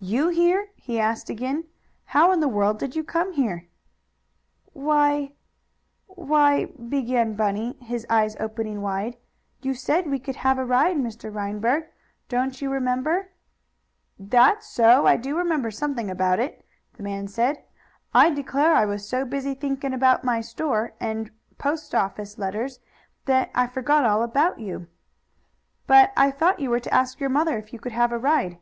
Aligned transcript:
"You 0.00 0.28
here?" 0.28 0.68
he 0.76 0.98
asked 0.98 1.28
again. 1.28 1.64
"How 2.06 2.30
in 2.32 2.38
the 2.40 2.48
world 2.48 2.78
did 2.78 2.96
you 2.96 3.02
come 3.02 3.32
here?" 3.32 3.66
"Why 4.72 5.32
why," 6.06 6.66
began 6.66 7.34
Bunny, 7.34 7.76
his 7.82 8.06
eyes 8.08 8.36
opening 8.40 8.80
wide. 8.80 9.16
"You 9.60 9.74
said 9.74 10.06
we 10.06 10.20
could 10.20 10.36
have 10.36 10.56
a 10.56 10.64
ride, 10.64 10.96
Mr. 10.96 11.34
Reinberg. 11.34 11.88
Don't 12.30 12.62
you 12.62 12.70
remember?" 12.70 13.32
"That's 14.18 14.68
so. 14.68 15.04
I 15.04 15.16
do 15.16 15.36
remember 15.36 15.70
something 15.70 16.08
about 16.08 16.38
it," 16.38 16.64
the 16.96 17.02
man 17.02 17.26
said. 17.26 17.64
"I 18.14 18.30
declare, 18.30 18.74
I 18.74 18.86
was 18.86 19.06
so 19.06 19.26
busy 19.26 19.52
thinking 19.52 19.92
about 19.92 20.24
my 20.24 20.40
store, 20.40 20.94
and 21.00 21.26
some 21.26 21.36
post 21.58 21.92
office 21.94 22.38
letters, 22.38 22.78
that 23.26 23.50
I 23.52 23.66
forgot 23.66 24.04
all 24.06 24.22
about 24.22 24.60
you. 24.60 24.86
But 25.88 26.12
I 26.16 26.30
thought 26.30 26.60
you 26.60 26.70
were 26.70 26.80
to 26.80 26.94
ask 26.94 27.18
your 27.20 27.28
mother 27.30 27.58
if 27.58 27.72
you 27.72 27.80
could 27.80 27.92
have 27.92 28.12
a 28.12 28.18
ride." 28.18 28.58